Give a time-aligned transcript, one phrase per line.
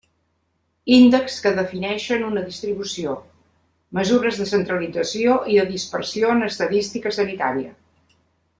[0.93, 3.13] Índexs que defineixen una distribució:
[3.99, 7.77] mesures de centralització i de dispersió en estadística sanitària.